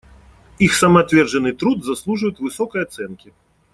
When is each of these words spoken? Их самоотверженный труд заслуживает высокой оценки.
Их 0.57 0.73
самоотверженный 0.73 1.51
труд 1.51 1.85
заслуживает 1.85 2.39
высокой 2.39 2.81
оценки. 2.85 3.33